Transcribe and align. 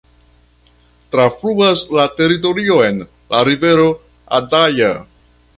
Trafluas 1.15 1.83
la 1.99 2.07
teritorion 2.21 2.99
la 3.35 3.45
rivero 3.51 3.89
Adaja. 4.39 4.93